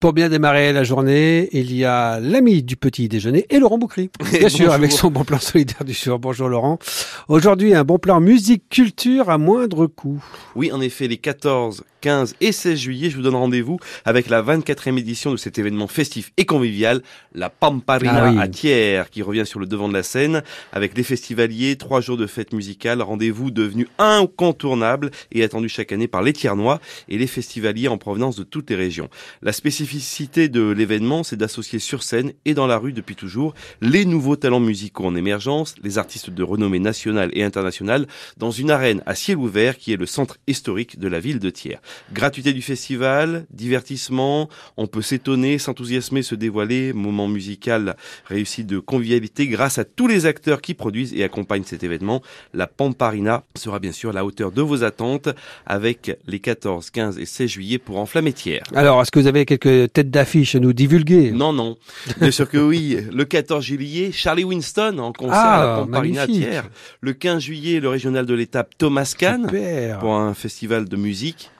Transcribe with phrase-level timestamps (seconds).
[0.00, 4.10] Pour bien démarrer la journée, il y a l'ami du petit déjeuner et Laurent Boucry.
[4.32, 6.20] Bien sûr, avec son bon plan solidaire du jour.
[6.20, 6.78] Bonjour Laurent.
[7.26, 10.22] Aujourd'hui, un bon plan musique culture à moindre coût.
[10.54, 14.40] Oui, en effet, les 14, 15 et 16 juillet, je vous donne rendez-vous avec la
[14.40, 17.02] 24e édition de cet événement festif et convivial,
[17.34, 18.38] la Pamparina Ah oui.
[18.38, 22.16] à Thiers, qui revient sur le devant de la scène avec les festivaliers, trois jours
[22.16, 26.78] de fête musicale, rendez-vous devenu incontournable et attendu chaque année par les Tiernois
[27.08, 29.08] et les festivaliers en provenance de toutes les régions.
[29.42, 34.04] La spécificité de l'événement, c'est d'associer sur scène et dans la rue depuis toujours les
[34.04, 38.06] nouveaux talents musicaux en émergence, les artistes de renommée nationale et internationale,
[38.36, 41.48] dans une arène à ciel ouvert qui est le centre historique de la ville de
[41.48, 41.78] Thiers.
[42.12, 47.96] Gratuité du festival, divertissement, on peut s'étonner, s'enthousiasmer, se dévoiler, moment musical
[48.26, 52.20] réussi de convivialité grâce à tous les acteurs qui produisent et accompagnent cet événement.
[52.52, 55.30] La Pamparina sera bien sûr à la hauteur de vos attentes
[55.64, 58.60] avec les 14, 15 et 16 juillet pour enflammer Thiers.
[58.74, 61.76] Alors, est-ce que vous avez quelques têtes d'affiche à nous divulguer Non, non.
[62.20, 62.98] Bien sûr que oui.
[63.12, 66.48] Le 14 juillet, Charlie Winston en concert Ah, à la Pamparina à magnifique.
[66.48, 66.60] Thiers.
[67.00, 69.98] Le 15 juillet, le régional de l'étape Thomas Kahn Super.
[70.00, 71.50] pour un festival de musique.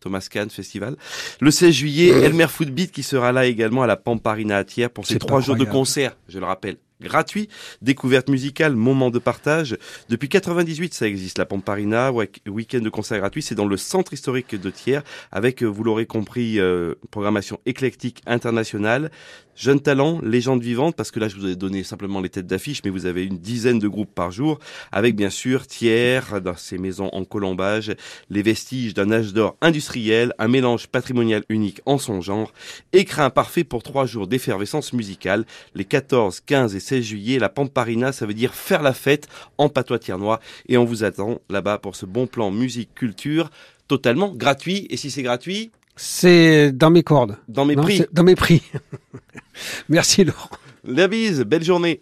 [0.00, 0.94] Thomas Kahn Festival.
[1.40, 5.04] Le 16 juillet, Elmer Footbeat qui sera là également à la Pamparina à Thiers pour
[5.06, 7.48] ses trois jours de concert, je le rappelle, gratuit,
[7.82, 9.76] découverte musicale, moment de partage.
[10.08, 14.12] Depuis 98, ça existe, la Pamparina, week- week-end de concert gratuit, c'est dans le centre
[14.12, 15.00] historique de Thiers,
[15.32, 19.10] avec, euh, vous l'aurez compris, euh, programmation éclectique internationale,
[19.54, 22.82] jeunes talents, légendes vivantes, parce que là, je vous ai donné simplement les têtes d'affiche,
[22.84, 24.58] mais vous avez une dizaine de groupes par jour,
[24.92, 27.94] avec bien sûr Thiers, dans ses maisons en colombage,
[28.28, 32.52] les vestiges d'un âge d'or industriel, un mélange patrimonial unique en son genre,
[32.92, 38.12] écrin parfait pour trois jours d'effervescence musicale, les 14, 15 et 16 juillet, la Pamparina,
[38.12, 41.96] ça veut dire faire la fête en patois tiernois, et on vous attend là-bas pour
[41.96, 43.50] ce bon plan musique culture,
[43.88, 47.36] totalement gratuit, et si c'est gratuit, C'est dans mes cordes.
[47.48, 48.02] dans mes Non, prix.
[48.12, 48.62] Dans mes prix.
[49.88, 50.50] Merci Laurent.
[50.84, 51.94] La bise, belle journée